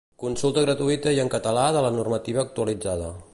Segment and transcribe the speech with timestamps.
[0.21, 3.13] Consulta gratuïta i en català de la normativa actualitzada.